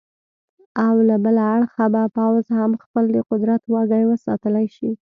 [0.85, 4.91] او له بله اړخه به پوځ هم خپل د قدرت واګې وساتلې شي.